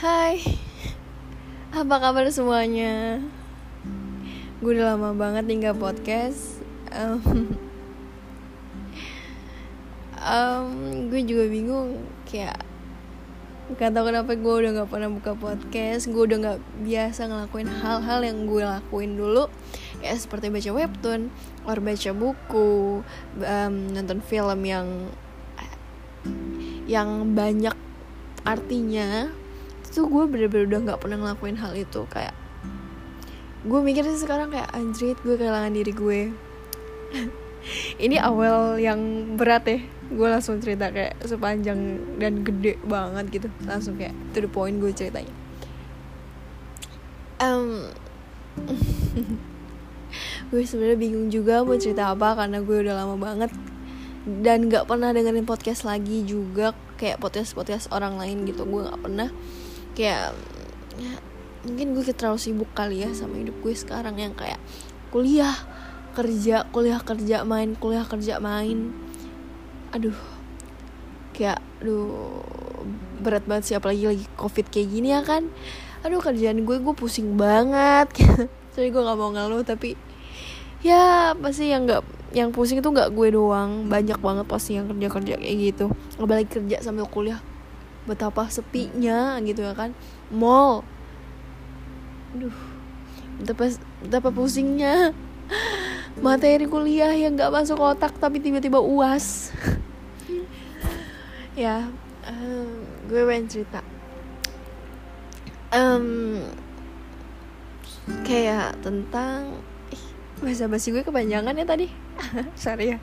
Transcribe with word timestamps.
Hai, 0.00 0.40
apa 1.76 2.00
kabar 2.00 2.24
semuanya? 2.32 3.20
Gue 4.64 4.72
udah 4.72 4.96
lama 4.96 5.12
banget 5.12 5.44
tinggal 5.44 5.76
podcast. 5.76 6.64
Um, 6.88 7.20
um, 10.16 10.68
gue 11.12 11.20
juga 11.28 11.52
bingung 11.52 12.00
kayak 12.24 12.64
Gak 13.76 13.92
tau 13.92 14.08
kenapa 14.08 14.32
gue 14.40 14.54
udah 14.64 14.72
gak 14.80 14.88
pernah 14.88 15.12
buka 15.12 15.36
podcast 15.36 16.08
Gue 16.08 16.24
udah 16.24 16.38
gak 16.48 16.60
biasa 16.80 17.28
ngelakuin 17.28 17.68
hal-hal 17.68 18.24
yang 18.24 18.48
gue 18.48 18.64
lakuin 18.64 19.20
dulu 19.20 19.52
Ya 20.00 20.16
seperti 20.16 20.48
baca 20.48 20.80
webtoon 20.80 21.28
Or 21.68 21.76
baca 21.76 22.10
buku 22.16 23.04
um, 23.36 23.74
Nonton 23.92 24.24
film 24.24 24.64
yang 24.64 25.12
Yang 26.88 27.10
banyak 27.36 27.76
artinya 28.48 29.28
Itu 29.90 30.06
gue 30.06 30.24
bener-bener 30.30 30.70
udah 30.70 30.80
gak 30.94 31.00
pernah 31.02 31.18
ngelakuin 31.18 31.58
hal 31.58 31.74
itu 31.74 32.06
Kayak 32.06 32.32
Gue 33.60 33.84
mikir 33.84 34.08
sih 34.08 34.24
sekarang 34.24 34.48
kayak 34.48 34.72
Anjrit 34.72 35.20
gue 35.20 35.36
kehilangan 35.36 35.76
diri 35.76 35.92
gue. 35.92 36.20
Ini 38.04 38.16
awal 38.24 38.80
yang 38.80 39.34
berat 39.36 39.68
ya 39.68 39.78
gue 40.10 40.26
langsung 40.26 40.58
cerita 40.58 40.90
kayak 40.90 41.22
sepanjang 41.22 42.02
dan 42.18 42.42
gede 42.42 42.82
banget 42.82 43.30
gitu 43.30 43.46
langsung 43.62 43.94
kayak 43.94 44.10
to 44.32 44.42
the 44.42 44.48
point 44.48 44.80
gue 44.80 44.90
ceritanya. 44.90 45.30
Um, 47.36 47.92
gue 50.50 50.62
sebenarnya 50.66 50.98
bingung 50.98 51.28
juga 51.30 51.62
mau 51.62 51.78
cerita 51.78 52.10
apa 52.10 52.34
karena 52.34 52.58
gue 52.64 52.76
udah 52.80 52.94
lama 52.96 53.16
banget 53.20 53.52
dan 54.42 54.66
nggak 54.66 54.84
pernah 54.84 55.14
dengerin 55.14 55.46
podcast 55.46 55.86
lagi 55.86 56.26
juga 56.26 56.74
kayak 56.98 57.22
podcast 57.22 57.54
podcast 57.54 57.86
orang 57.94 58.18
lain 58.18 58.44
gitu 58.44 58.66
gue 58.66 58.80
nggak 58.84 59.00
pernah 59.00 59.28
kayak 59.94 60.34
ya, 61.00 61.14
mungkin 61.66 61.92
gue 61.92 62.04
terlalu 62.12 62.40
sibuk 62.40 62.70
kali 62.72 63.04
ya 63.04 63.10
sama 63.12 63.36
hidup 63.36 63.56
gue 63.60 63.74
sekarang 63.76 64.16
yang 64.16 64.32
kayak 64.32 64.60
kuliah 65.12 65.54
kerja 66.16 66.66
kuliah 66.74 67.00
kerja 67.00 67.46
main 67.46 67.76
kuliah 67.78 68.04
kerja 68.06 68.42
main. 68.42 68.94
Aduh 69.94 70.16
kayak 71.36 71.62
aduh 71.80 72.42
berat 73.20 73.44
banget 73.44 73.64
sih 73.72 73.76
apalagi 73.76 74.04
lagi 74.08 74.26
covid 74.34 74.66
kayak 74.68 74.88
gini 74.88 75.08
ya 75.12 75.20
kan. 75.22 75.46
Aduh 76.00 76.20
kerjaan 76.20 76.64
gue 76.64 76.76
gue 76.80 76.94
pusing 76.96 77.36
banget. 77.36 78.08
Jadi 78.74 78.88
gue 78.88 79.02
nggak 79.02 79.18
mau 79.18 79.30
ngeluh 79.34 79.62
tapi 79.62 79.94
ya 80.80 81.36
pasti 81.36 81.68
yang 81.68 81.84
nggak 81.84 82.02
yang 82.32 82.54
pusing 82.54 82.80
itu 82.80 82.88
nggak 82.88 83.12
gue 83.12 83.28
doang. 83.36 83.86
Banyak 83.86 84.18
banget 84.18 84.46
pasti 84.48 84.80
yang 84.80 84.88
kerja 84.88 85.08
kerja 85.12 85.34
kayak 85.36 85.56
gitu. 85.60 85.86
Apalagi 86.16 86.48
kerja 86.48 86.80
sambil 86.80 87.04
kuliah 87.06 87.38
betapa 88.08 88.48
sepinya 88.48 89.36
gitu 89.44 89.64
ya 89.64 89.72
kan. 89.76 89.96
Mall. 90.32 90.86
Aduh 92.36 92.54
betapa 93.40 93.72
betapa 94.04 94.28
pusingnya. 94.28 95.16
Materi 96.24 96.68
kuliah 96.68 97.14
yang 97.16 97.34
nggak 97.38 97.50
masuk 97.50 97.80
otak 97.80 98.12
tapi 98.20 98.38
tiba-tiba 98.38 98.78
uas. 98.78 99.26
Ya 101.58 101.92
um, 102.24 102.86
gue 103.10 103.20
pengen 103.26 103.50
cerita. 103.50 103.84
Um, 105.74 106.40
kayak 108.24 108.80
tentang 108.80 109.60
bahasa 110.40 110.70
basi 110.70 110.94
gue 110.94 111.04
kepanjangan 111.04 111.52
ya 111.58 111.66
tadi. 111.68 111.90
Sorry 112.56 112.96
ya 112.96 112.98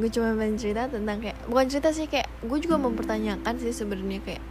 gue 0.00 0.08
cuma 0.08 0.32
pengen 0.32 0.56
cerita 0.56 0.88
tentang 0.88 1.20
kayak 1.20 1.36
bukan 1.52 1.66
cerita 1.68 1.92
sih 1.92 2.08
kayak 2.08 2.28
gue 2.48 2.58
juga 2.64 2.80
mempertanyakan 2.80 3.54
sih 3.60 3.76
sebenarnya 3.76 4.24
kayak 4.24 4.42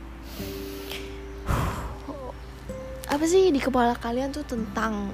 apa 3.13 3.25
sih 3.25 3.49
di 3.49 3.57
kepala 3.57 3.97
kalian 3.97 4.29
tuh 4.29 4.45
tentang 4.45 5.09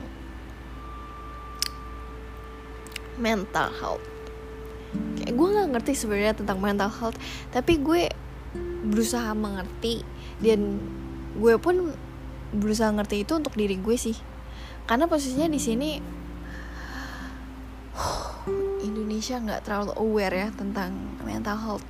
mental 3.18 3.74
health? 3.82 4.06
Kayak 5.18 5.34
gue 5.34 5.48
nggak 5.48 5.70
ngerti 5.74 5.92
sebenarnya 5.98 6.34
tentang 6.38 6.62
mental 6.62 6.92
health 6.94 7.18
tapi 7.50 7.82
gue 7.82 8.12
berusaha 8.88 9.34
mengerti 9.34 10.06
dan 10.40 10.80
gue 11.38 11.56
pun 11.58 11.92
berusaha 12.54 12.94
ngerti 12.94 13.26
itu 13.26 13.34
untuk 13.36 13.56
diri 13.58 13.76
gue 13.76 13.98
sih. 13.98 14.16
Karena 14.88 15.10
posisinya 15.10 15.52
di 15.52 15.60
sini 15.60 16.00
Indonesia 18.98 19.38
nggak 19.38 19.62
terlalu 19.62 19.94
aware 20.02 20.34
ya 20.34 20.50
tentang 20.50 20.98
mental 21.22 21.54
health 21.54 21.90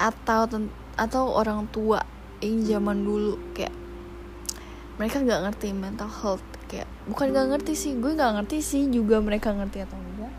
atau 0.00 0.48
atau 0.96 1.24
orang 1.36 1.68
tua 1.68 2.00
yang 2.40 2.64
zaman 2.64 3.04
dulu 3.04 3.36
kayak 3.52 3.76
mereka 4.96 5.20
nggak 5.20 5.40
ngerti 5.44 5.76
mental 5.76 6.08
health 6.08 6.44
kayak 6.68 6.88
bukan 7.04 7.36
nggak 7.36 7.48
ngerti 7.56 7.72
sih 7.76 7.92
gue 8.00 8.16
nggak 8.16 8.40
ngerti 8.40 8.58
sih 8.64 8.88
juga 8.88 9.20
mereka 9.20 9.52
ngerti 9.52 9.84
atau 9.84 10.00
enggak. 10.00 10.32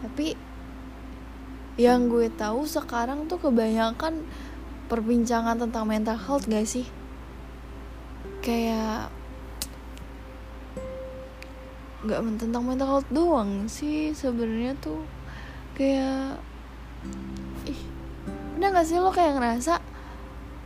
Tapi 0.00 0.26
yang 1.76 2.08
gue 2.08 2.32
tahu 2.32 2.64
sekarang 2.64 3.28
tuh 3.28 3.36
kebanyakan 3.36 4.24
perbincangan 4.88 5.60
tentang 5.60 5.84
mental 5.84 6.16
health 6.16 6.48
gak 6.48 6.64
sih. 6.64 6.88
Kayak 8.40 9.12
nggak 12.06 12.20
tentang 12.38 12.62
mental 12.62 12.86
health 12.86 13.10
doang 13.10 13.66
sih 13.66 14.14
sebenarnya 14.14 14.78
tuh 14.78 15.02
kayak 15.76 16.40
ih 17.68 17.80
udah 18.56 18.68
gak 18.72 18.86
sih 18.88 18.96
lo 18.96 19.12
kayak 19.12 19.36
ngerasa 19.36 19.78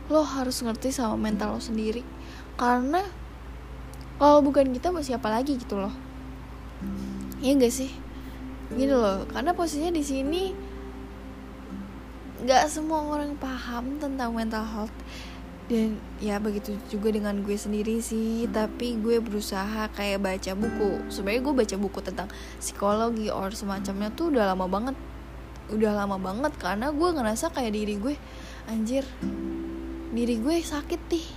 lo 0.07 0.23
harus 0.23 0.63
ngerti 0.63 0.95
sama 0.95 1.19
mental 1.19 1.55
lo 1.55 1.61
sendiri? 1.61 2.03
Karena 2.55 3.03
kalau 4.15 4.39
bukan 4.39 4.71
kita 4.71 4.89
mau 4.89 5.03
siapa 5.03 5.27
lagi 5.27 5.59
gitu 5.59 5.75
loh. 5.75 5.93
Iya 7.43 7.59
gak 7.59 7.73
sih? 7.75 7.91
Gini 8.71 8.95
loh 8.95 9.27
karena 9.27 9.51
posisinya 9.51 9.91
di 9.91 10.03
sini 10.03 10.43
nggak 12.41 12.65
semua 12.73 13.05
orang 13.05 13.37
paham 13.37 14.01
tentang 14.01 14.33
mental 14.33 14.65
health 14.65 14.97
dan 15.71 15.95
ya 16.19 16.35
begitu 16.35 16.75
juga 16.91 17.15
dengan 17.15 17.47
gue 17.47 17.55
sendiri 17.55 18.03
sih. 18.03 18.43
Tapi 18.51 18.99
gue 18.99 19.23
berusaha 19.23 19.87
kayak 19.95 20.19
baca 20.19 20.51
buku. 20.51 20.99
Sebenarnya 21.07 21.41
gue 21.47 21.53
baca 21.63 21.75
buku 21.79 21.99
tentang 22.03 22.27
psikologi 22.59 23.31
or 23.31 23.55
semacamnya 23.55 24.11
tuh 24.11 24.35
udah 24.35 24.51
lama 24.51 24.67
banget. 24.67 24.99
Udah 25.71 25.95
lama 25.95 26.19
banget 26.19 26.51
karena 26.59 26.91
gue 26.91 27.09
ngerasa 27.15 27.55
kayak 27.55 27.71
diri 27.71 27.95
gue 27.95 28.19
anjir 28.67 29.07
diri 30.11 30.43
gue 30.43 30.59
sakit 30.59 31.01
nih. 31.07 31.27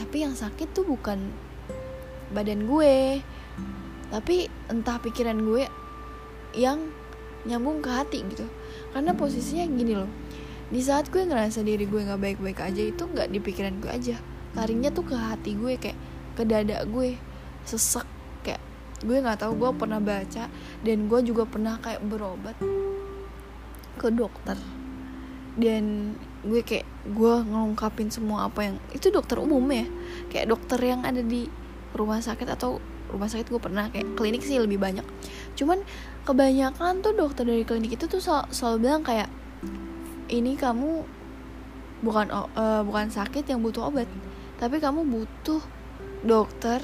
Tapi 0.00 0.16
yang 0.24 0.32
sakit 0.32 0.72
tuh 0.72 0.88
bukan 0.88 1.28
badan 2.32 2.64
gue. 2.64 3.20
Tapi 4.08 4.48
entah 4.72 4.96
pikiran 4.96 5.44
gue 5.44 5.68
yang 6.56 6.88
nyambung 7.44 7.84
ke 7.84 7.92
hati 7.92 8.24
gitu. 8.32 8.48
Karena 8.96 9.12
posisinya 9.12 9.68
gini 9.68 9.92
loh 9.92 10.27
di 10.68 10.84
saat 10.84 11.08
gue 11.08 11.24
ngerasa 11.24 11.64
diri 11.64 11.88
gue 11.88 12.04
nggak 12.04 12.20
baik-baik 12.20 12.60
aja 12.60 12.82
itu 12.84 13.02
nggak 13.08 13.32
di 13.32 13.40
pikiran 13.40 13.80
gue 13.80 13.88
aja. 13.88 14.16
Larinya 14.52 14.92
tuh 14.92 15.08
ke 15.08 15.16
hati 15.16 15.56
gue 15.56 15.80
kayak 15.80 15.96
ke 16.36 16.42
dada 16.44 16.84
gue. 16.84 17.16
Sesek 17.64 18.04
kayak 18.44 18.60
gue 19.00 19.16
nggak 19.16 19.40
tahu 19.40 19.56
gue 19.56 19.70
pernah 19.80 19.96
baca 19.96 20.52
dan 20.84 20.96
gue 21.08 21.20
juga 21.24 21.48
pernah 21.48 21.80
kayak 21.80 22.04
berobat 22.04 22.56
ke 23.96 24.08
dokter. 24.12 24.60
Dan 25.58 26.14
gue 26.44 26.60
kayak 26.60 26.86
gue 27.16 27.34
ngelengkapin 27.48 28.12
semua 28.12 28.52
apa 28.52 28.68
yang 28.68 28.76
itu 28.92 29.08
dokter 29.08 29.40
umum 29.40 29.64
ya. 29.72 29.88
Kayak 30.28 30.52
dokter 30.52 30.78
yang 30.84 31.00
ada 31.00 31.24
di 31.24 31.48
rumah 31.96 32.20
sakit 32.20 32.44
atau 32.44 32.76
rumah 33.08 33.26
sakit 33.26 33.48
gue 33.48 33.56
pernah 33.56 33.88
kayak 33.88 34.20
klinik 34.20 34.44
sih 34.44 34.60
lebih 34.60 34.76
banyak. 34.76 35.04
Cuman 35.56 35.80
kebanyakan 36.28 37.00
tuh 37.00 37.16
dokter 37.16 37.48
dari 37.48 37.64
klinik 37.64 37.96
itu 37.96 38.04
tuh 38.04 38.20
sel 38.20 38.44
selalu 38.52 38.84
bilang 38.84 39.00
kayak 39.00 39.32
ini 40.28 40.54
kamu 40.54 41.04
bukan 41.98 42.30
uh, 42.30 42.82
bukan 42.86 43.10
sakit 43.10 43.42
yang 43.50 43.58
butuh 43.58 43.90
obat 43.90 44.06
tapi 44.58 44.78
kamu 44.78 45.06
butuh 45.06 45.62
dokter 46.22 46.82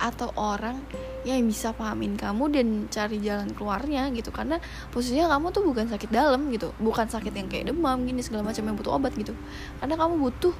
atau 0.00 0.32
orang 0.32 0.80
yang 1.28 1.44
bisa 1.44 1.76
pahamin 1.76 2.16
kamu 2.16 2.44
dan 2.48 2.66
cari 2.88 3.20
jalan 3.20 3.52
keluarnya 3.52 4.08
gitu. 4.16 4.32
Karena 4.32 4.56
posisinya 4.88 5.28
kamu 5.36 5.52
tuh 5.52 5.62
bukan 5.68 5.86
sakit 5.92 6.08
dalam 6.08 6.48
gitu 6.48 6.72
bukan 6.80 7.04
sakit 7.04 7.36
yang 7.36 7.52
kayak 7.52 7.68
demam 7.68 8.08
gini 8.08 8.24
segala 8.24 8.48
macam 8.48 8.64
yang 8.64 8.76
butuh 8.80 8.96
obat 8.96 9.12
gitu. 9.12 9.36
Karena 9.78 9.94
kamu 10.00 10.14
butuh 10.16 10.56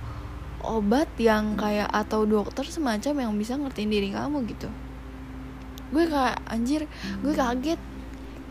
obat 0.61 1.09
yang 1.17 1.57
kayak 1.57 1.89
atau 1.89 2.29
dokter 2.29 2.69
semacam 2.69 3.29
yang 3.29 3.33
bisa 3.33 3.57
ngertiin 3.57 3.89
diri 3.89 4.09
kamu 4.13 4.45
gitu. 4.45 4.69
Gue 5.89 6.05
kayak 6.05 6.45
anjir 6.45 6.85
gue 7.25 7.33
kaget. 7.33 7.81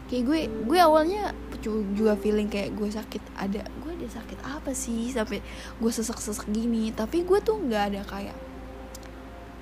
Kayak 0.09 0.23
gue 0.25 0.39
gue 0.65 0.79
awalnya 0.81 1.37
juga 1.63 2.15
feeling 2.15 2.47
kayak 2.47 2.75
gue 2.75 2.89
sakit 2.89 3.23
ada 3.35 3.67
gue 3.83 3.91
ada 3.91 4.07
sakit 4.07 4.39
apa 4.47 4.71
sih 4.71 5.11
sampai 5.11 5.43
gue 5.79 5.91
sesek-sesek 5.91 6.47
gini. 6.49 6.91
Tapi 6.95 7.23
gue 7.27 7.39
tuh 7.43 7.59
nggak 7.59 7.83
ada 7.93 8.01
kayak 8.07 8.37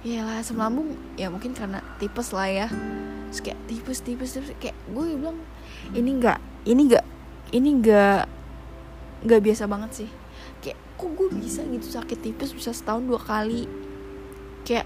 ya 0.05 0.23
lah 0.23 0.39
lambung 0.55 0.93
ya 1.17 1.27
mungkin 1.27 1.57
karena 1.57 1.81
tipes 1.97 2.31
lah 2.31 2.47
ya. 2.47 2.67
Terus 3.33 3.41
kayak 3.43 3.59
tipes 3.67 3.99
tipes 4.05 4.29
tipes 4.37 4.49
kayak 4.61 4.77
gue 4.93 5.05
bilang 5.17 5.41
ini 5.91 6.15
nggak 6.21 6.39
ini 6.69 6.81
nggak 6.93 7.05
ini 7.51 7.69
nggak 7.81 8.21
nggak 9.25 9.41
biasa 9.41 9.63
banget 9.65 9.91
sih. 10.05 10.09
Kayak 10.61 10.77
kok 10.95 11.09
gue 11.13 11.27
bisa 11.35 11.61
gitu 11.65 11.87
sakit 11.89 12.17
tipes 12.21 12.53
bisa 12.53 12.71
setahun 12.71 13.03
dua 13.05 13.19
kali? 13.19 13.65
Kayak 14.63 14.85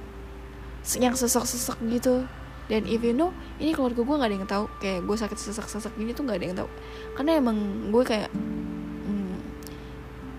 yang 0.98 1.14
sesek-sesek 1.14 1.78
gitu 1.94 2.26
dan 2.70 2.88
if 2.88 3.04
you 3.04 3.12
know 3.12 3.36
ini 3.60 3.76
keluarga 3.76 4.00
gue 4.00 4.16
nggak 4.16 4.30
ada 4.30 4.38
yang 4.38 4.50
tahu. 4.50 4.66
Kayak 4.80 5.00
gue 5.04 5.16
sakit 5.20 5.38
sesek-sesek 5.38 5.94
gini 6.00 6.16
tuh 6.16 6.24
nggak 6.24 6.38
ada 6.40 6.46
yang 6.46 6.58
tahu. 6.64 6.70
Karena 7.18 7.32
emang 7.40 7.58
gue 7.90 8.04
kayak 8.06 8.30
hmm, 8.32 9.36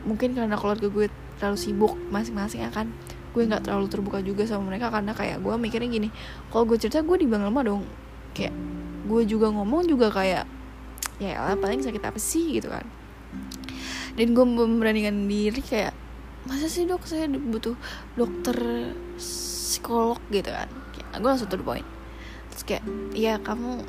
mungkin 0.07 0.33
karena 0.37 0.57
keluarga 0.57 0.87
gue 0.89 1.07
terlalu 1.37 1.59
sibuk 1.59 1.93
masing-masing 2.09 2.63
akan 2.71 2.89
gue 3.33 3.43
nggak 3.49 3.65
terlalu 3.65 3.87
terbuka 3.89 4.21
juga 4.21 4.45
sama 4.45 4.73
mereka 4.73 4.93
karena 4.93 5.17
kayak 5.17 5.41
gue 5.41 5.55
mikirnya 5.57 5.89
gini 5.89 6.09
kalau 6.53 6.69
gue 6.69 6.77
cerita 6.77 7.05
gue 7.05 7.17
di 7.21 7.27
lemah 7.29 7.65
dong. 7.65 7.85
Kayak 8.33 8.55
gue 9.05 9.23
juga 9.29 9.53
ngomong 9.53 9.85
juga 9.85 10.09
kayak 10.09 10.49
ya 11.21 11.39
lah 11.39 11.55
paling 11.61 11.85
sakit 11.85 12.01
apa 12.01 12.17
sih 12.17 12.61
gitu 12.61 12.73
kan. 12.73 12.85
Dan 14.17 14.37
gue 14.37 14.45
memberanikan 14.45 15.29
diri 15.29 15.61
kayak 15.61 15.93
masa 16.45 16.67
sih 16.67 16.85
dok 16.85 17.07
saya 17.07 17.29
butuh 17.29 17.77
dokter 18.17 18.57
psikolog? 19.17 20.21
gitu 20.29 20.49
kan. 20.49 20.69
Kayak, 20.93 21.09
gue 21.21 21.29
langsung 21.29 21.49
to 21.49 21.57
the 21.57 21.65
point 21.65 22.02
terus 22.53 22.69
kayak 22.69 22.85
ya 23.17 23.41
kamu 23.41 23.81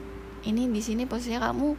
ini 0.47 0.71
di 0.71 0.79
sini 0.79 1.03
posisinya 1.03 1.51
kamu 1.51 1.75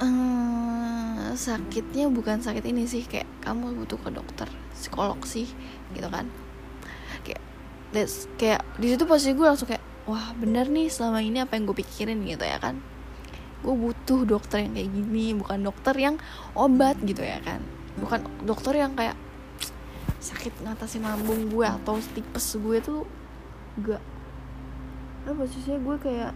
um, 0.00 1.36
sakitnya 1.36 2.08
bukan 2.08 2.40
sakit 2.40 2.64
ini 2.64 2.88
sih 2.88 3.04
kayak 3.04 3.28
kamu 3.44 3.76
butuh 3.84 4.00
ke 4.00 4.10
dokter 4.12 4.48
psikolog 4.72 5.20
sih 5.28 5.48
gitu 5.92 6.08
kan. 6.08 6.26
Kayak 7.22 7.42
that's, 7.92 8.26
kayak 8.40 8.64
di 8.80 8.92
situ 8.92 9.04
posisi 9.04 9.36
gue 9.36 9.46
langsung 9.46 9.68
kayak 9.68 9.84
wah 10.08 10.32
bener 10.36 10.66
nih 10.66 10.88
selama 10.88 11.20
ini 11.20 11.44
apa 11.44 11.54
yang 11.56 11.68
gue 11.68 11.76
pikirin 11.76 12.24
gitu 12.24 12.44
ya 12.44 12.56
kan. 12.56 12.80
Gue 13.60 13.76
butuh 13.76 14.24
dokter 14.24 14.64
yang 14.64 14.72
kayak 14.72 14.88
gini 14.88 15.36
bukan 15.36 15.58
dokter 15.60 15.94
yang 15.96 16.16
obat 16.56 16.96
gitu 17.04 17.20
ya 17.20 17.38
kan. 17.44 17.60
Bukan 18.00 18.24
dokter 18.48 18.80
yang 18.80 18.96
kayak 18.96 19.16
sakit 20.20 20.64
ngatasin 20.64 21.04
lambung 21.04 21.48
gue 21.48 21.64
atau 21.64 21.96
tipes 22.12 22.56
gue 22.60 22.76
tuh 22.84 23.00
gak 23.80 24.00
nah 25.30 25.38
posisinya 25.38 25.78
gue 25.78 25.96
kayak 26.02 26.32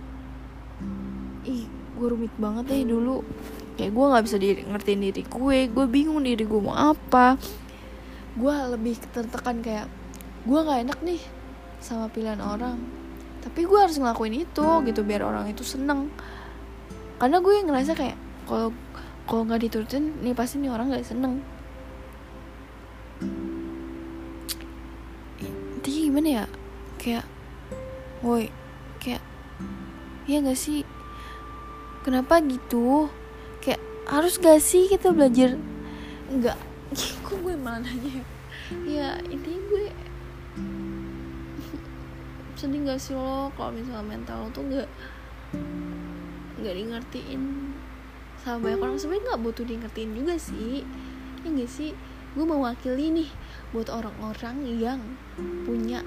ih 1.51 1.67
gue 1.99 2.07
rumit 2.07 2.31
banget 2.39 2.71
deh 2.71 2.95
dulu. 2.95 3.27
Kayak 3.75 3.91
gue 3.91 4.05
nggak 4.07 4.23
bisa 4.23 4.39
diri, 4.39 4.61
ngertiin 4.71 5.03
diri 5.03 5.23
gue. 5.27 5.59
Gue 5.67 5.87
bingung 5.91 6.23
diri 6.23 6.47
gue 6.47 6.61
mau 6.63 6.79
apa. 6.79 7.35
Gue 8.39 8.55
lebih 8.71 8.95
tertekan 9.11 9.59
kayak 9.67 9.91
gue 10.47 10.59
nggak 10.63 10.81
enak 10.87 10.99
nih 11.03 11.19
sama 11.83 12.07
pilihan 12.07 12.39
orang. 12.39 12.79
Tapi 13.43 13.67
gue 13.67 13.79
harus 13.83 13.99
ngelakuin 13.99 14.47
itu 14.47 14.67
gitu 14.87 15.01
biar 15.03 15.27
orang 15.27 15.51
itu 15.51 15.67
seneng. 15.67 16.07
Karena 17.19 17.43
gue 17.43 17.55
ngerasa 17.67 17.99
kayak 17.99 18.15
kalau 18.47 18.71
kalau 19.27 19.43
nggak 19.43 19.67
diturutin 19.67 20.15
nih 20.23 20.39
pasti 20.39 20.63
nih 20.63 20.71
orang 20.71 20.95
nggak 20.95 21.03
seneng. 21.03 21.43
Intinya 25.83 25.99
gimana 25.99 26.29
ya? 26.31 26.45
Kayak 27.03 27.27
woi 28.23 28.55
ya 30.25 30.41
nggak 30.41 30.57
sih? 30.57 30.89
Kenapa 32.05 32.41
gitu? 32.45 33.09
Kayak 33.65 33.81
harus 34.09 34.37
gak 34.37 34.61
sih 34.61 34.89
kita 34.89 35.13
belajar? 35.13 35.57
Nggak. 36.29 36.59
Kok 37.25 37.37
gue 37.41 37.57
malah 37.57 37.81
nanya 37.81 38.21
ya? 38.21 38.25
Ya 38.85 39.09
intinya 39.29 39.61
gue 39.69 39.85
sedih 42.61 42.81
gak 42.89 43.01
sih 43.01 43.13
lo 43.13 43.53
kalau 43.57 43.77
misalnya 43.77 44.05
mental 44.05 44.37
lo 44.45 44.49
tuh 44.53 44.65
nggak 44.65 44.89
nggak 46.65 46.75
di 46.81 46.85
ngertiin 46.89 47.43
sama 48.41 48.57
banyak 48.65 48.81
orang 48.81 48.97
sebenarnya 48.97 49.25
nggak 49.29 49.43
butuh 49.45 49.65
di 49.65 49.75
ngertiin 49.81 50.11
juga 50.17 50.35
sih. 50.37 50.85
Ya 51.45 51.49
gak 51.53 51.73
sih? 51.73 51.93
Gue 52.37 52.45
mewakili 52.45 53.13
nih 53.13 53.31
buat 53.73 53.89
orang-orang 53.89 54.57
yang 54.77 55.01
punya 55.65 56.05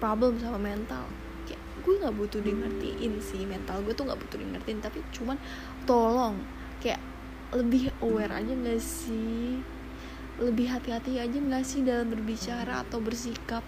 problem 0.00 0.40
sama 0.40 0.56
mental 0.56 1.04
gue 1.88 1.96
nggak 2.04 2.16
butuh 2.20 2.44
di 2.44 2.52
ngertiin 2.52 3.16
sih 3.24 3.48
mental 3.48 3.80
gue 3.80 3.96
tuh 3.96 4.04
nggak 4.04 4.20
butuh 4.20 4.36
di 4.36 4.46
ngertiin 4.52 4.78
tapi 4.84 5.00
cuman 5.16 5.40
tolong 5.88 6.36
kayak 6.84 7.00
lebih 7.52 7.88
aware 8.04 8.32
aja 8.32 8.52
gak 8.52 8.80
sih? 8.82 9.60
Lebih 10.38 10.68
hati-hati 10.68 11.16
aja 11.18 11.38
gak 11.40 11.64
sih 11.64 11.80
dalam 11.80 12.12
berbicara 12.12 12.84
atau 12.84 13.00
bersikap? 13.00 13.64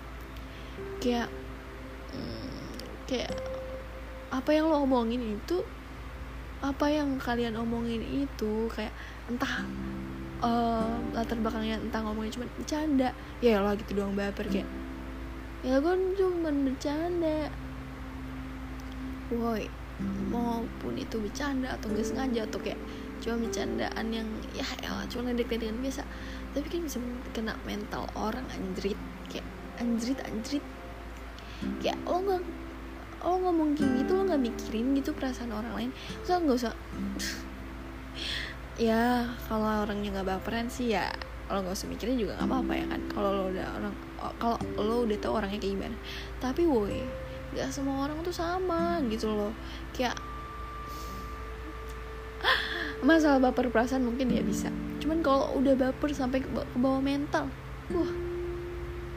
Kayak 1.00 1.32
hmm, 2.12 2.60
kayak 3.08 3.32
apa 4.30 4.50
yang 4.52 4.70
lo 4.70 4.84
omongin 4.84 5.40
itu 5.40 5.64
apa 6.60 6.92
yang 6.92 7.16
kalian 7.16 7.56
omongin 7.56 8.04
itu 8.04 8.68
kayak 8.68 8.92
entah 9.32 9.64
uh, 10.44 10.92
latar 11.16 11.40
belakangnya 11.40 11.80
entah 11.80 12.04
ngomongin 12.04 12.36
cuma 12.36 12.46
bercanda 12.52 13.10
ya 13.40 13.64
lo 13.64 13.72
gitu 13.74 13.96
doang 13.96 14.12
baper 14.12 14.44
kayak 14.46 14.68
ya 15.64 15.80
gue 15.80 15.94
cuma 16.20 16.52
bercanda 16.52 17.48
woi 19.36 19.70
maupun 20.32 20.96
itu 20.96 21.20
bercanda 21.20 21.76
atau 21.76 21.92
gak 21.92 22.06
sengaja 22.08 22.48
atau 22.48 22.58
kayak 22.60 22.80
cuma 23.20 23.36
bercandaan 23.36 24.06
yang 24.08 24.24
ya 24.56 24.64
elah 24.80 25.04
cuma 25.12 25.28
ledek-ledekan 25.30 25.76
biasa. 25.84 26.02
Tapi 26.56 26.66
kan 26.66 26.80
bisa 26.88 26.98
kena 27.36 27.54
mental 27.68 28.08
orang 28.16 28.42
anjrit. 28.48 28.96
Kayak 29.28 29.46
anjrit 29.76 30.18
anjrit. 30.24 30.64
Kayak 31.84 32.00
lo 32.08 32.16
nggak 32.24 32.42
lo 33.20 33.36
ngomong 33.44 33.76
kayak 33.76 34.00
gitu 34.00 34.16
lo 34.16 34.22
nggak 34.24 34.40
mikirin 34.40 34.96
gitu 34.96 35.12
perasaan 35.12 35.52
orang 35.52 35.72
lain. 35.76 35.90
So 36.24 36.40
nggak 36.40 36.58
usah? 36.58 36.74
Ya 38.80 39.28
kalau 39.44 39.84
orangnya 39.84 40.08
nggak 40.08 40.40
baperan 40.40 40.72
sih 40.72 40.96
ya 40.96 41.12
lo 41.52 41.60
nggak 41.60 41.76
usah 41.76 41.92
mikirin 41.92 42.16
juga 42.16 42.40
nggak 42.40 42.48
apa-apa 42.48 42.72
ya 42.72 42.84
kan. 42.88 43.00
Kalau 43.12 43.30
lo 43.36 43.42
udah 43.52 43.66
orang 43.76 43.94
kalau 44.40 44.56
lo 44.80 44.96
udah 45.04 45.18
tahu 45.20 45.32
orangnya 45.36 45.60
kayak 45.60 45.74
gimana. 45.76 45.96
Tapi 46.40 46.64
woi 46.64 47.04
gak 47.50 47.70
semua 47.74 48.06
orang 48.06 48.22
tuh 48.22 48.34
sama 48.34 49.02
gitu 49.10 49.30
loh. 49.30 49.52
Kayak 49.90 50.14
masalah 53.08 53.42
baper 53.50 53.70
perasaan 53.70 54.06
mungkin 54.06 54.30
ya 54.30 54.42
bisa. 54.42 54.70
Cuman 55.02 55.24
kalau 55.24 55.58
udah 55.58 55.74
baper 55.74 56.14
sampai 56.14 56.44
ke, 56.44 56.48
bawah 56.78 57.02
mental 57.02 57.50
wah 57.90 58.12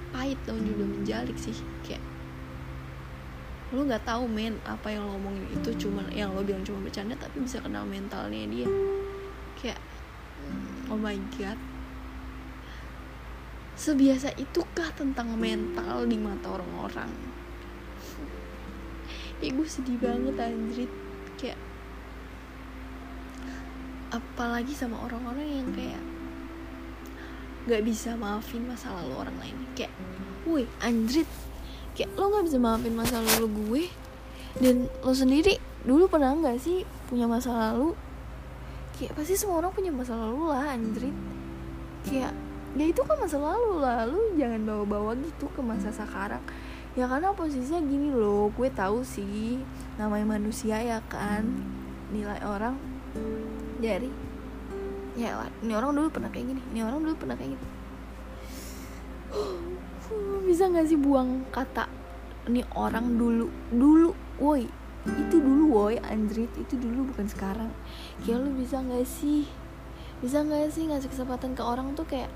pahit 0.09 0.37
dong 0.45 0.61
juga 0.65 0.85
menjalik 0.85 1.37
sih. 1.37 1.53
Kayak 1.85 2.01
lo 3.73 3.81
nggak 3.89 4.05
tahu 4.05 4.29
men 4.29 4.61
apa 4.69 4.93
yang 4.93 5.09
lo 5.09 5.17
ngomongin 5.17 5.49
itu 5.49 5.89
cuma 5.89 6.05
yang 6.13 6.29
lo 6.29 6.45
bilang 6.45 6.61
cuma 6.61 6.77
bercanda 6.85 7.17
tapi 7.17 7.41
bisa 7.41 7.61
kenal 7.61 7.85
mentalnya 7.85 8.45
dia. 8.49 8.69
Kayak 9.57 9.81
oh 10.89 10.97
my 10.97 11.17
god. 11.37 11.57
Sebiasa 13.73 14.37
itukah 14.37 14.93
tentang 14.93 15.33
mental 15.33 16.05
di 16.05 16.13
mata 16.21 16.53
orang-orang 16.53 17.09
gue 19.43 19.67
sedih 19.67 19.99
banget 19.99 20.39
anjrit 20.39 20.91
kayak 21.35 21.59
apalagi 24.13 24.71
sama 24.71 25.03
orang-orang 25.03 25.63
yang 25.63 25.69
kayak 25.75 26.03
nggak 27.63 27.81
bisa 27.83 28.15
maafin 28.19 28.63
masa 28.67 28.91
lalu 28.91 29.13
orang 29.19 29.35
lain. 29.39 29.57
Kayak 29.75 29.93
woi 30.47 30.63
anjrit 30.79 31.27
kayak 31.97 32.11
lo 32.15 32.31
nggak 32.31 32.45
bisa 32.47 32.57
maafin 32.59 32.93
masa 32.95 33.19
lalu 33.19 33.47
gue? 33.51 33.83
Dan 34.59 34.87
lo 35.01 35.11
sendiri 35.11 35.57
dulu 35.83 36.07
pernah 36.07 36.31
nggak 36.37 36.61
sih 36.61 36.87
punya 37.11 37.27
masa 37.27 37.51
lalu? 37.51 37.97
Kayak 38.95 39.17
pasti 39.17 39.33
semua 39.35 39.59
orang 39.59 39.73
punya 39.73 39.91
masa 39.91 40.13
lalu 40.15 40.53
lah 40.53 40.71
anjrit 40.71 41.15
kayak 42.03 42.35
ya 42.73 42.85
itu 42.89 43.01
kan 43.05 43.17
masa 43.21 43.37
lalu 43.37 43.79
lalu 43.79 44.19
jangan 44.35 44.61
bawa-bawa 44.65 45.13
gitu 45.21 45.45
ke 45.53 45.61
masa 45.61 45.93
sekarang 45.93 46.41
ya 46.93 47.09
karena 47.09 47.33
posisinya 47.33 47.81
gini 47.81 48.13
loh 48.13 48.53
gue 48.53 48.69
tahu 48.69 49.01
sih 49.01 49.61
namanya 49.97 50.37
manusia 50.37 50.77
ya 50.81 50.99
kan. 51.09 51.45
Nilai 52.13 52.37
orang 52.45 52.77
dari 53.81 54.13
ya 55.17 55.33
lah 55.33 55.49
ini 55.65 55.73
orang 55.73 55.97
dulu 55.97 56.09
pernah 56.13 56.29
kayak 56.29 56.45
gini 56.53 56.61
ini 56.73 56.79
orang 56.85 57.01
dulu 57.01 57.13
pernah 57.17 57.37
kayak 57.37 57.57
gitu 57.57 57.65
bisa 60.45 60.69
nggak 60.69 60.85
sih 60.89 60.97
buang 60.97 61.41
kata 61.49 61.89
ini 62.49 62.61
orang 62.77 63.17
dulu 63.17 63.49
dulu 63.73 64.13
woi 64.37 64.69
itu 65.09 65.35
dulu 65.41 65.73
woi 65.73 65.97
anjrit 66.05 66.53
itu 66.55 66.79
dulu 66.79 67.11
bukan 67.11 67.27
sekarang. 67.27 67.71
Kayak 68.23 68.45
lu 68.45 68.49
bisa 68.55 68.79
nggak 68.79 69.03
sih 69.03 69.49
bisa 70.23 70.39
nggak 70.39 70.71
sih 70.71 70.87
ngasih 70.87 71.09
kesempatan 71.11 71.51
ke 71.57 71.63
orang 71.65 71.91
tuh 71.97 72.07
kayak 72.07 72.31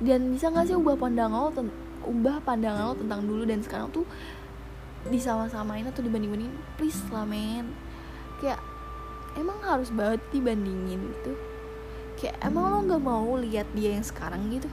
dan 0.00 0.32
bisa 0.32 0.48
nggak 0.48 0.72
sih 0.72 0.76
ubah 0.78 0.96
pandangan 0.96 1.50
lo 1.50 1.50
ubah 2.06 2.42
pandangan 2.42 2.92
lo 2.92 2.94
tentang 2.98 3.24
dulu 3.24 3.42
dan 3.46 3.60
sekarang 3.62 3.88
tuh 3.90 4.06
disama-samain 5.10 5.82
atau 5.86 6.02
dibanding-bandingin 6.02 6.54
please 6.78 7.02
lah 7.10 7.26
men. 7.26 7.74
Kayak 8.38 8.62
emang 9.38 9.58
harus 9.62 9.90
banget 9.90 10.22
dibandingin 10.30 11.00
gitu. 11.18 11.32
Kayak 12.18 12.38
emang 12.44 12.70
lo 12.70 12.78
nggak 12.86 13.02
mau 13.02 13.34
lihat 13.38 13.66
dia 13.74 13.96
yang 13.98 14.06
sekarang 14.06 14.50
gitu? 14.52 14.70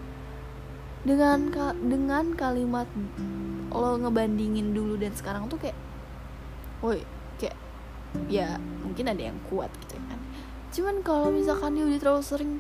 Dengan 1.01 1.50
ka 1.50 1.74
dengan 1.79 2.36
kalimat 2.36 2.86
lo 3.71 3.95
ngebandingin 4.01 4.75
dulu 4.75 5.00
dan 5.00 5.15
sekarang 5.15 5.48
tuh 5.48 5.57
kayak 5.62 5.77
woi 6.83 7.01
kayak 7.39 7.55
ya 8.27 8.57
mungkin 8.83 9.09
ada 9.09 9.31
yang 9.31 9.38
kuat 9.48 9.71
gitu 9.86 9.95
kan. 10.09 10.19
Cuman 10.69 10.95
kalau 11.01 11.33
misalkan 11.33 11.77
dia 11.77 11.86
udah 11.86 12.00
terlalu 12.01 12.24
sering 12.25 12.51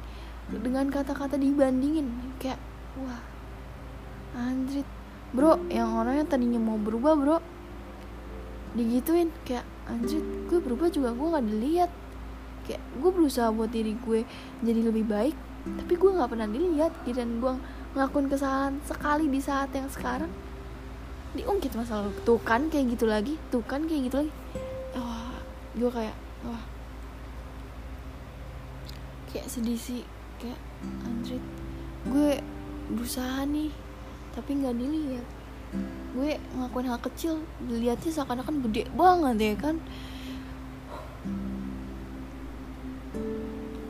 dengan 0.49 0.89
kata-kata 0.89 1.37
dibandingin 1.37 2.09
kayak 2.41 2.57
wah 2.97 3.21
anjrit. 4.35 4.87
Bro 5.29 5.61
yang 5.69 5.93
orangnya 5.93 6.25
tadinya 6.25 6.57
mau 6.57 6.77
berubah 6.77 7.13
bro. 7.13 7.37
Digituin 8.73 9.29
kayak 9.45 9.65
anjrit 9.89 10.25
gue 10.49 10.59
berubah 10.61 10.89
juga 10.89 11.13
gue 11.13 11.27
nggak 11.29 11.45
dilihat. 11.45 11.91
Kayak 12.65 12.81
gue 13.01 13.09
berusaha 13.13 13.49
buat 13.49 13.69
diri 13.73 13.97
gue 13.97 14.25
jadi 14.61 14.81
lebih 14.85 15.05
baik 15.09 15.35
tapi 15.69 15.93
gue 15.99 16.11
nggak 16.13 16.29
pernah 16.29 16.47
dilihat. 16.49 16.91
Dan 17.09 17.41
gue 17.41 17.53
ngelakuin 17.97 18.27
kesalahan 18.29 18.75
sekali 18.85 19.25
di 19.29 19.41
saat 19.41 19.69
yang 19.73 19.89
sekarang. 19.89 20.31
Diungkit 21.37 21.73
masa 21.77 22.01
lalu. 22.01 22.13
Tuh 22.25 22.41
kan 22.41 22.69
kayak 22.73 22.97
gitu 22.97 23.05
lagi 23.05 23.37
tuh 23.53 23.61
kan 23.65 23.85
kayak 23.85 24.09
gitu 24.09 24.15
lagi. 24.25 24.33
Wah 24.97 25.37
gue 25.77 25.89
kayak 25.93 26.15
wah. 26.45 26.63
Kayak 29.29 29.45
sedih 29.45 29.77
sih 29.77 30.01
kayak 30.39 30.57
anjrit 31.05 31.43
gue 32.07 32.39
berusaha 32.89 33.43
nih 33.43 33.69
tapi 34.39 34.55
nggak 34.55 34.75
dilihat. 34.79 35.27
Gue 36.15 36.39
ngelakuin 36.55 36.87
hal 36.87 37.01
kecil 37.03 37.43
dilihatnya 37.67 38.09
seakan-akan 38.15 38.63
gede 38.71 38.87
banget 38.95 39.35
ya 39.37 39.55
kan? 39.59 39.75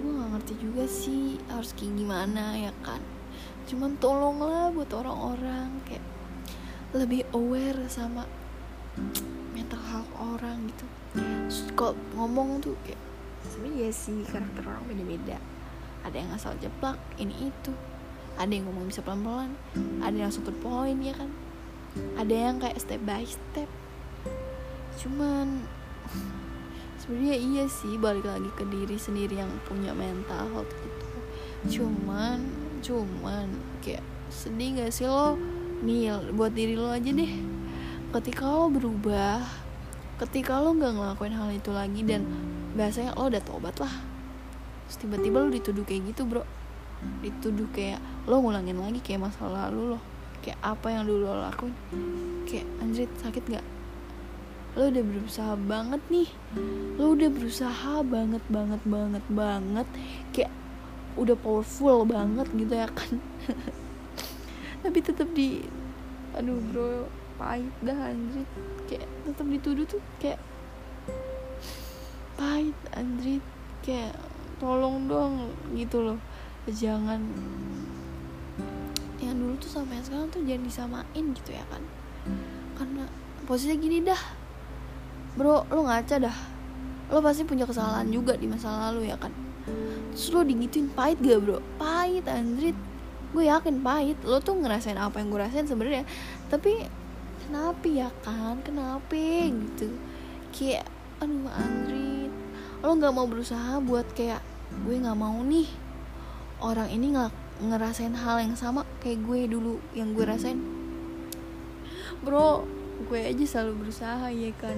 Gue 0.02 0.10
nggak 0.10 0.30
ngerti 0.34 0.54
juga 0.58 0.84
sih 0.90 1.38
harus 1.54 1.72
kayak 1.78 1.94
gimana 1.94 2.58
ya 2.58 2.74
kan? 2.82 3.00
Cuman 3.70 3.94
tolonglah 4.02 4.74
buat 4.74 4.90
orang-orang 4.90 5.70
kayak 5.86 6.02
lebih 6.98 7.22
aware 7.38 7.86
sama 7.86 8.26
mental 9.54 9.80
health 9.94 10.10
orang 10.18 10.66
gitu. 10.66 10.86
Kok 11.78 11.94
ngomong 12.18 12.66
tuh 12.66 12.74
kayak 12.82 12.98
sebenarnya 13.46 13.88
ya 13.88 13.92
sih 13.94 14.26
karakter 14.26 14.66
orang 14.66 14.84
beda-beda. 14.90 15.38
Ada 16.02 16.16
yang 16.18 16.32
asal 16.34 16.58
jeplak 16.58 16.98
ini 17.22 17.54
itu 17.54 17.72
ada 18.40 18.50
yang 18.50 18.66
ngomong 18.72 18.88
bisa 18.88 19.04
pelan-pelan 19.04 19.52
ada 20.00 20.16
yang 20.16 20.32
satu 20.32 20.56
poin 20.64 20.96
ya 21.04 21.12
kan? 21.12 21.30
Ada 22.16 22.36
yang 22.50 22.56
kayak 22.64 22.80
step 22.80 23.02
by 23.04 23.28
step. 23.28 23.68
Cuman 24.96 25.68
sebenarnya 27.04 27.36
iya 27.36 27.64
sih 27.68 28.00
balik 28.00 28.24
lagi 28.24 28.50
ke 28.56 28.64
diri 28.72 28.96
sendiri 28.96 29.44
yang 29.44 29.52
punya 29.68 29.92
mental 29.92 30.48
health 30.56 30.72
gitu 30.72 31.10
cuman 31.68 32.40
cuman 32.80 33.52
kayak 33.84 34.04
sedih 34.32 34.80
gak 34.80 34.96
sih 34.96 35.04
lo? 35.04 35.36
Nih 35.84 36.12
buat 36.32 36.56
diri 36.56 36.80
lo 36.80 36.88
aja 36.88 37.12
deh. 37.12 37.34
Ketika 38.16 38.48
lo 38.48 38.72
berubah 38.72 39.44
ketika 40.20 40.60
lo 40.60 40.76
nggak 40.76 41.00
ngelakuin 41.00 41.36
hal 41.36 41.48
itu 41.52 41.72
lagi 41.72 42.04
dan 42.04 42.28
biasanya 42.76 43.16
lo 43.16 43.28
udah 43.28 43.44
tobat 43.44 43.76
lah. 43.80 43.92
Terus 44.88 44.98
tiba-tiba 45.04 45.44
lo 45.44 45.50
dituduh 45.52 45.84
kayak 45.84 46.16
gitu 46.16 46.24
bro 46.24 46.44
dituduh 47.24 47.68
kayak 47.72 48.00
lo 48.28 48.44
ngulangin 48.44 48.80
lagi 48.80 49.00
kayak 49.00 49.30
masa 49.30 49.48
lalu 49.48 49.96
lo. 49.96 50.00
Kayak 50.40 50.60
apa 50.64 50.88
yang 50.92 51.04
dulu 51.08 51.28
lo 51.28 51.44
lakuin. 51.44 51.76
Kayak 52.48 52.68
anjrit 52.80 53.12
sakit 53.20 53.44
gak 53.50 53.66
lo 54.78 54.86
udah 54.88 55.04
berusaha 55.04 55.54
banget 55.60 56.02
nih. 56.14 56.30
Lo 56.96 57.18
udah 57.18 57.30
berusaha 57.34 57.94
banget 58.06 58.44
banget 58.48 58.82
banget 58.86 59.26
banget. 59.28 59.88
Kayak 60.32 60.54
udah 61.20 61.36
powerful 61.36 62.06
banget 62.06 62.48
gitu 62.54 62.74
ya 62.74 62.88
kan. 62.88 63.20
Tapi 64.86 65.00
tetap 65.04 65.28
di 65.36 65.66
aduh 66.38 66.62
bro 66.72 67.10
pahit 67.42 67.74
dah 67.82 68.14
anjrit 68.14 68.50
kayak 68.86 69.08
tetap 69.26 69.48
dituduh 69.50 69.86
tuh 69.90 70.02
kayak 70.22 70.40
pahit 72.38 72.78
anjrit 72.94 73.44
kayak 73.82 74.14
tolong 74.62 75.10
dong 75.10 75.50
gitu 75.74 76.04
loh 76.04 76.20
jangan. 76.72 77.22
Yang 79.20 79.36
dulu 79.36 79.54
tuh 79.60 79.72
sama 79.72 79.92
yang 79.98 80.06
sekarang 80.06 80.28
tuh 80.32 80.42
jangan 80.48 80.64
disamain 80.66 81.26
gitu 81.36 81.52
ya 81.52 81.66
kan? 81.68 81.84
Karena 82.80 83.04
posisinya 83.46 83.76
gini 83.78 83.98
dah. 84.06 84.22
Bro 85.36 85.68
lo 85.70 85.86
ngaca 85.86 86.16
dah. 86.18 86.38
Lo 87.10 87.20
pasti 87.20 87.44
punya 87.44 87.66
kesalahan 87.66 88.08
juga 88.10 88.38
di 88.38 88.46
masa 88.46 88.90
lalu 88.90 89.10
ya 89.10 89.18
kan? 89.20 89.34
Terus 90.14 90.30
lo 90.34 90.42
digituin 90.46 90.90
pahit 90.94 91.20
gak 91.22 91.40
bro? 91.44 91.60
Pahit 91.78 92.26
anjrit. 92.26 92.78
Gue 93.36 93.46
yakin 93.46 93.82
pahit. 93.86 94.18
Lo 94.26 94.42
tuh 94.42 94.58
ngerasain 94.58 94.98
apa 94.98 95.22
yang 95.22 95.30
gue 95.30 95.40
rasain 95.40 95.68
sebenarnya. 95.68 96.06
Tapi 96.50 96.88
kenapa 97.46 97.86
ya 97.86 98.10
kan? 98.24 98.62
Kenapa 98.62 99.18
gitu? 99.50 99.92
Kayak 100.56 100.88
aduh 101.20 101.50
anjrit. 101.52 102.34
Lo 102.80 102.96
nggak 102.96 103.14
mau 103.14 103.28
berusaha 103.28 103.78
buat 103.84 104.08
kayak 104.16 104.40
gue 104.88 104.96
nggak 105.02 105.18
mau 105.18 105.36
nih 105.44 105.89
orang 106.60 106.92
ini 106.92 107.16
nggak 107.16 107.32
ngerasain 107.60 108.16
hal 108.16 108.40
yang 108.40 108.56
sama 108.56 108.88
kayak 109.04 109.20
gue 109.24 109.52
dulu 109.52 109.80
yang 109.96 110.16
gue 110.16 110.24
rasain. 110.24 110.60
Bro 112.24 112.68
gue 113.08 113.20
aja 113.20 113.46
selalu 113.48 113.88
berusaha 113.88 114.28
ya 114.32 114.52
kan? 114.60 114.76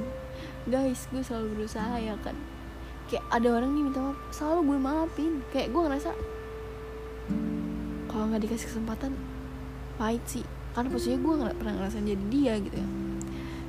Guys 0.70 1.10
gue 1.10 1.22
selalu 1.26 1.58
berusaha 1.58 1.98
ya 1.98 2.14
kan? 2.22 2.38
Kayak 3.10 3.26
ada 3.34 3.48
orang 3.58 3.74
nih 3.74 3.84
minta 3.90 4.02
maaf 4.02 4.18
selalu 4.30 4.60
gue 4.74 4.78
maafin. 4.78 5.34
Kayak 5.50 5.74
gue 5.74 5.82
ngerasa 5.82 6.10
kalau 8.10 8.26
nggak 8.30 8.42
dikasih 8.46 8.68
kesempatan 8.70 9.18
pahit 9.98 10.22
sih. 10.30 10.46
Karena 10.78 10.88
posisinya 10.94 11.20
gue 11.22 11.34
nggak 11.46 11.56
pernah 11.58 11.74
ngerasain 11.82 12.06
jadi 12.06 12.26
dia 12.30 12.54
gitu 12.62 12.78
ya. 12.78 12.88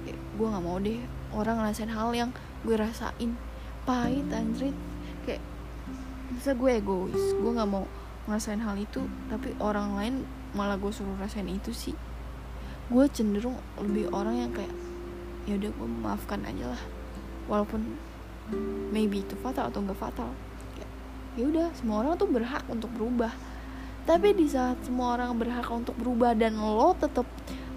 Kayak 0.04 0.18
gue 0.20 0.46
nggak 0.52 0.64
mau 0.64 0.76
deh 0.80 0.98
orang 1.32 1.56
ngerasain 1.64 1.92
hal 1.92 2.10
yang 2.12 2.30
gue 2.64 2.76
rasain. 2.76 3.30
Pahit 3.88 4.28
anjrit. 4.32 4.76
Kayak 5.24 5.40
bisa 6.32 6.52
gue 6.52 6.70
egois? 6.76 7.24
Gue 7.40 7.52
nggak 7.56 7.68
mau 7.72 7.84
ngerasain 8.26 8.62
hal 8.62 8.78
itu 8.78 9.02
tapi 9.26 9.54
orang 9.58 9.98
lain 9.98 10.14
malah 10.52 10.78
gue 10.78 10.92
suruh 10.94 11.16
rasain 11.18 11.48
itu 11.48 11.74
sih. 11.74 11.96
Gue 12.92 13.08
cenderung 13.08 13.56
lebih 13.80 14.12
orang 14.12 14.46
yang 14.46 14.50
kayak 14.52 14.74
ya 15.48 15.58
udah 15.58 15.70
gue 15.74 15.88
maafkan 16.02 16.40
aja 16.46 16.74
lah. 16.76 16.82
Walaupun 17.50 17.82
maybe 18.94 19.24
itu 19.24 19.34
fatal 19.40 19.70
atau 19.70 19.80
enggak 19.82 19.98
fatal 19.98 20.30
ya 21.32 21.48
udah 21.48 21.72
semua 21.72 22.04
orang 22.04 22.20
tuh 22.20 22.28
berhak 22.28 22.64
untuk 22.68 22.92
berubah. 22.92 23.32
Tapi 24.02 24.34
di 24.34 24.50
saat 24.50 24.82
semua 24.82 25.14
orang 25.14 25.38
berhak 25.38 25.70
untuk 25.70 25.94
berubah 25.94 26.34
dan 26.34 26.58
lo 26.58 26.92
tetap 26.98 27.24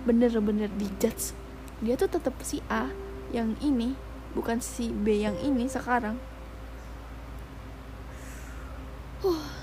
bener-bener 0.06 0.70
dijudge 0.74 1.34
dia 1.82 1.98
tuh 1.98 2.10
tetap 2.10 2.34
si 2.46 2.62
A 2.70 2.90
yang 3.34 3.58
ini 3.62 3.98
bukan 4.38 4.62
si 4.62 4.90
B 4.90 5.22
yang 5.22 5.38
ini 5.42 5.70
sekarang. 5.70 6.18
Uh 9.26 9.55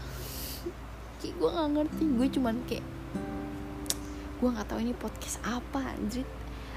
kayak 1.23 1.39
gue 1.39 1.49
nggak 1.55 1.71
ngerti. 1.79 2.05
Gue 2.19 2.27
cuman 2.27 2.55
kayak 2.67 2.85
gue 4.43 4.49
nggak 4.51 4.67
tahu 4.67 4.83
ini 4.83 4.91
podcast 4.99 5.39
apa 5.47 5.95
anjir 5.95 6.27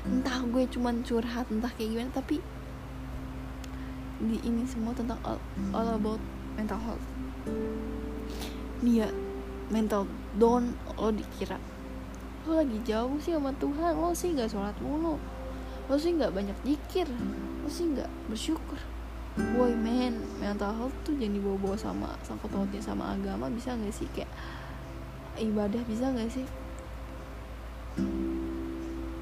entah 0.06 0.38
gue 0.46 0.70
cuman 0.70 1.02
curhat 1.02 1.50
entah 1.50 1.74
kayak 1.74 1.98
gimana 1.98 2.14
tapi 2.14 2.38
di 4.22 4.38
ini 4.46 4.62
semua 4.70 4.94
tentang 4.94 5.18
all, 5.26 5.42
all 5.74 5.98
about 5.98 6.22
mental 6.54 6.78
health. 6.78 7.02
Nih 8.86 9.02
ya 9.02 9.10
mental 9.74 10.06
down 10.38 10.78
lo 10.94 11.10
dikira. 11.10 11.58
Lo 12.46 12.62
lagi 12.62 12.78
jauh 12.86 13.18
sih 13.18 13.34
sama 13.34 13.50
Tuhan 13.58 13.98
lo 13.98 14.14
sih 14.14 14.38
nggak 14.38 14.54
sholat 14.54 14.78
mulu. 14.78 15.18
Lo 15.90 15.98
sih 15.98 16.14
nggak 16.14 16.38
banyak 16.38 16.58
zikir. 16.62 17.10
Lo 17.66 17.68
sih 17.68 17.90
nggak 17.90 18.08
bersyukur 18.30 18.78
boy 19.36 19.76
man 19.76 20.16
mental 20.40 20.72
health 20.72 20.96
tuh 21.04 21.12
jadi 21.20 21.36
bawa-bawa 21.44 21.76
sama 21.76 22.10
sangkut 22.24 22.48
pautnya 22.48 22.80
sama 22.80 23.12
agama 23.12 23.52
bisa 23.52 23.76
nggak 23.76 23.92
sih? 23.92 24.08
Kayak 24.16 24.32
ibadah 25.40 25.84
bisa 25.84 26.08
nggak 26.12 26.32
sih? 26.32 26.48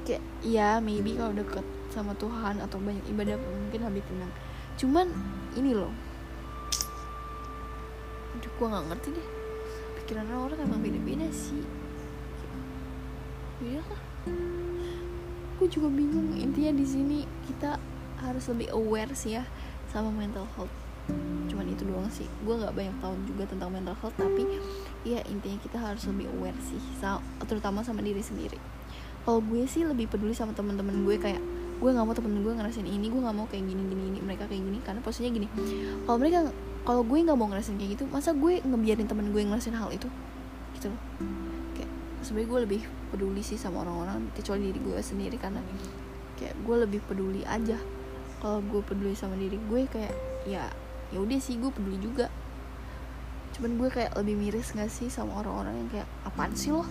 Kayak 0.06 0.22
ya 0.46 0.78
maybe 0.78 1.18
kalau 1.18 1.34
deket 1.34 1.66
sama 1.90 2.14
Tuhan 2.14 2.62
atau 2.62 2.78
banyak 2.78 3.02
ibadah 3.10 3.34
mungkin 3.38 3.80
lebih 3.90 4.02
tenang. 4.06 4.32
Cuman 4.78 5.10
ini 5.58 5.74
loh. 5.74 5.90
Aduh 8.38 8.50
gue 8.54 8.66
nggak 8.70 8.86
ngerti 8.90 9.08
deh. 9.18 9.28
Pikiran 10.02 10.30
orang 10.30 10.62
emang 10.62 10.78
beda-beda 10.78 11.26
sih. 11.34 11.66
Ya 13.62 13.82
lah 13.90 14.02
gue 15.54 15.68
juga 15.70 15.88
bingung 15.88 16.34
intinya 16.34 16.74
di 16.74 16.84
sini 16.84 17.18
kita 17.46 17.78
harus 18.20 18.44
lebih 18.50 18.68
aware 18.74 19.14
sih 19.14 19.38
ya 19.38 19.46
sama 19.94 20.10
mental 20.10 20.42
health. 20.58 20.74
Cuman 21.46 21.70
itu 21.70 21.86
doang 21.86 22.10
sih. 22.10 22.26
Gue 22.42 22.58
nggak 22.58 22.74
banyak 22.74 22.96
tahu 22.98 23.14
juga 23.30 23.46
tentang 23.46 23.70
mental 23.70 23.94
health 24.02 24.16
tapi 24.18 24.42
ya 25.06 25.22
intinya 25.30 25.58
kita 25.62 25.78
harus 25.78 26.02
lebih 26.10 26.26
aware 26.34 26.58
sih 26.64 26.80
terutama 27.46 27.86
sama 27.86 28.02
diri 28.02 28.18
sendiri. 28.18 28.58
Kalau 29.22 29.38
gue 29.38 29.62
sih 29.70 29.86
lebih 29.86 30.10
peduli 30.10 30.34
sama 30.34 30.50
teman-teman 30.50 31.06
gue 31.06 31.16
kayak 31.22 31.38
gue 31.78 31.90
nggak 31.90 32.06
mau 32.06 32.14
temen 32.16 32.42
gue 32.42 32.52
ngerasain 32.54 32.86
ini 32.86 33.06
gue 33.10 33.20
nggak 33.20 33.36
mau 33.36 33.46
kayak 33.46 33.64
gini 33.66 33.82
gini 33.86 34.02
ini 34.10 34.18
mereka 34.18 34.50
kayak 34.50 34.66
gini. 34.66 34.78
Karena 34.82 34.98
posisinya 34.98 35.30
gini 35.30 35.46
kalau 36.08 36.18
mereka 36.18 36.50
kalau 36.82 37.06
gue 37.06 37.18
nggak 37.22 37.38
mau 37.38 37.46
ngerasain 37.46 37.78
kayak 37.78 37.90
gitu 37.94 38.04
masa 38.10 38.34
gue 38.34 38.58
ngebiarin 38.66 39.06
temen 39.06 39.30
gue 39.30 39.42
ngerasain 39.46 39.78
hal 39.78 39.94
itu? 39.94 40.10
Gitu 40.74 40.90
loh. 40.90 41.00
Kayak 41.78 41.90
sebenarnya 42.26 42.48
gue 42.50 42.60
lebih 42.66 42.82
peduli 43.14 43.46
sih 43.46 43.54
sama 43.54 43.86
orang-orang 43.86 44.26
kecuali 44.34 44.74
diri 44.74 44.80
gue 44.82 44.98
sendiri 44.98 45.38
karena 45.38 45.62
kayak 46.34 46.58
gue 46.66 46.76
lebih 46.82 46.98
peduli 47.06 47.46
aja 47.46 47.78
kalau 48.44 48.60
gue 48.60 48.84
peduli 48.84 49.16
sama 49.16 49.40
diri 49.40 49.56
gue 49.56 49.88
kayak 49.88 50.12
ya 50.44 50.68
ya 51.08 51.16
udah 51.16 51.40
sih 51.40 51.56
gue 51.56 51.72
peduli 51.72 51.96
juga. 51.96 52.28
Cuman 53.56 53.80
gue 53.80 53.88
kayak 53.88 54.12
lebih 54.20 54.36
miris 54.36 54.76
gak 54.76 54.92
sih 54.92 55.08
sama 55.08 55.40
orang-orang 55.40 55.80
yang 55.80 55.88
kayak 55.88 56.08
apaan 56.28 56.52
sih 56.52 56.68
lo? 56.68 56.84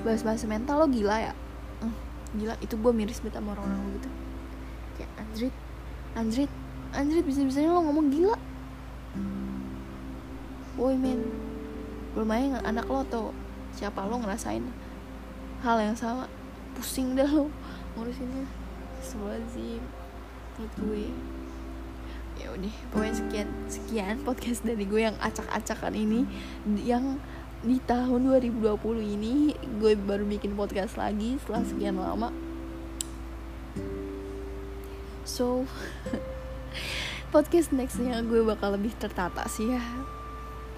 Bahas-bahas 0.00 0.48
mental 0.48 0.80
lo 0.80 0.86
gila 0.88 1.20
ya? 1.20 1.32
Hmm, 1.84 1.92
gila 2.40 2.56
itu 2.64 2.80
gue 2.80 2.92
miris 2.96 3.20
banget 3.20 3.44
sama 3.44 3.52
orang-orang 3.52 3.92
begitu 3.92 4.08
kayak 5.00 5.12
Andrit 5.16 5.54
Andrit 6.12 6.52
Andrit 6.92 7.24
bisa-bisanya 7.24 7.72
lo 7.72 7.80
ngomong 7.84 8.08
gila. 8.12 8.38
Woi 10.80 10.96
men 10.96 11.20
belum 12.16 12.32
aja 12.32 12.60
anak 12.64 12.88
lo 12.88 13.04
atau 13.04 13.24
siapa 13.76 14.04
lo 14.08 14.16
ngerasain 14.16 14.64
hal 15.60 15.76
yang 15.76 15.96
sama? 15.96 16.24
Pusing 16.72 17.16
dah 17.16 17.28
lo 17.28 17.52
ngurusinnya. 17.96 18.48
Semua 19.00 19.36
sih 19.52 19.80
menurut 20.60 20.76
gue. 20.84 21.04
Ya 22.36 22.52
udah 22.52 22.74
pokoknya 22.92 23.14
sekian 23.16 23.48
sekian 23.72 24.16
podcast 24.28 24.60
dari 24.60 24.84
gue 24.84 25.00
yang 25.08 25.16
acak-acakan 25.24 25.96
ini. 25.96 26.28
Yang 26.84 27.16
di 27.64 27.80
tahun 27.88 28.28
2020 28.28 28.76
ini 29.00 29.56
gue 29.80 29.92
baru 29.96 30.28
bikin 30.28 30.52
podcast 30.56 31.00
lagi 31.00 31.40
setelah 31.40 31.64
sekian 31.64 31.96
lama. 31.96 32.28
So 35.24 35.64
podcast 37.32 37.72
nextnya 37.72 38.20
gue 38.20 38.44
bakal 38.44 38.76
lebih 38.76 38.92
tertata 39.00 39.48
sih 39.48 39.72
ya. 39.72 39.80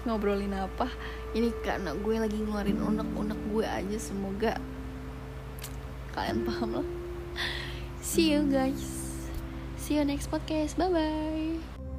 Ngobrolin 0.07 0.55
apa? 0.55 0.87
Ini 1.35 1.51
karena 1.59 1.91
gue 1.91 2.15
lagi 2.23 2.39
ngeluarin 2.39 2.79
unek-unek 2.79 3.39
gue 3.51 3.67
aja 3.67 3.97
semoga 3.99 4.55
kalian 6.15 6.39
paham 6.47 6.71
lah. 6.79 6.87
See 7.99 8.31
you 8.31 8.47
guys 8.47 8.92
see 9.83 9.95
you 9.99 10.05
next 10.05 10.31
podcast. 10.31 10.79
Bye 10.79 10.89
bye 10.89 11.92